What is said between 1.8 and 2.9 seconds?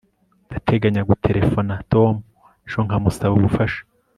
Tom ejo